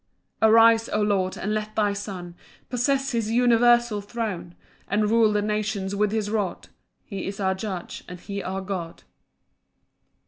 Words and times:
4 0.39 0.49
Arise, 0.49 0.89
O 0.89 0.99
Lord, 1.03 1.37
and 1.37 1.53
let 1.53 1.75
thy 1.75 1.93
Son 1.93 2.33
Possess 2.69 3.11
his 3.11 3.29
universal 3.29 4.01
throne, 4.01 4.55
And 4.87 5.11
rule 5.11 5.31
the 5.31 5.43
nations 5.43 5.95
with 5.95 6.11
his 6.11 6.31
rod; 6.31 6.69
He 7.03 7.27
is 7.27 7.39
our 7.39 7.53
judge, 7.53 8.03
and 8.07 8.19
he 8.19 8.41
our 8.41 8.61
God. 8.61 9.03